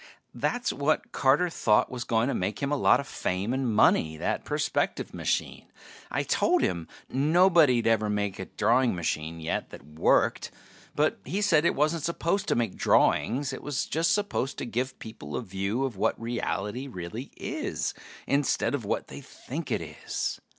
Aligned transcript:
That's 0.33 0.73
what 0.73 1.11
Carter 1.11 1.47
thought 1.51 1.91
was 1.91 2.05
going 2.05 2.27
to 2.27 2.33
make 2.33 2.57
him 2.57 2.71
a 2.71 2.75
lot 2.75 2.99
of 2.99 3.05
fame 3.05 3.53
and 3.53 3.71
money, 3.71 4.17
that 4.17 4.45
perspective 4.45 5.13
machine. 5.13 5.71
I 6.09 6.23
told 6.23 6.63
him 6.63 6.87
nobody'd 7.07 7.85
ever 7.85 8.09
made 8.09 8.39
a 8.39 8.45
drawing 8.45 8.95
machine 8.95 9.39
yet 9.39 9.69
that 9.69 9.85
worked, 9.85 10.49
but 10.95 11.19
he 11.23 11.39
said 11.39 11.65
it 11.65 11.75
wasn't 11.75 12.01
supposed 12.01 12.47
to 12.47 12.55
make 12.55 12.75
drawings. 12.75 13.53
It 13.53 13.61
was 13.61 13.85
just 13.85 14.11
supposed 14.11 14.57
to 14.57 14.65
give 14.65 14.97
people 14.97 15.35
a 15.35 15.43
view 15.43 15.83
of 15.83 15.97
what 15.97 16.19
reality 16.19 16.87
really 16.87 17.29
is, 17.37 17.93
instead 18.25 18.73
of 18.73 18.83
what 18.83 19.07
they 19.07 19.21
think 19.21 19.69
it 19.69 19.81
is. 19.81 20.41